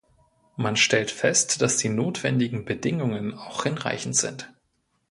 [0.55, 4.51] Man stellt fest, dass die notwendigen Bedingungen auch hinreichend sind.